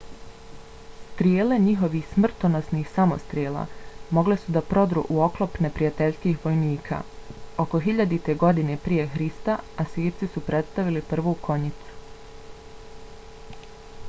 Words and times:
strijele 1.09 1.57
njihovih 1.63 2.05
smrtonosnih 2.13 2.87
samostrela 2.93 3.65
mogle 4.17 4.37
su 4.43 4.55
da 4.55 4.63
prodru 4.69 5.03
u 5.17 5.19
oklop 5.25 5.59
neprijateljskih 5.65 6.39
vojnika. 6.45 7.01
oko 7.65 7.81
1000. 7.89 8.35
godine 8.45 8.77
prije 8.87 9.03
hrista 9.17 9.57
asirci 9.85 10.31
su 10.37 10.43
predstavili 10.49 11.05
prvu 11.11 11.35
konjicu 11.49 13.61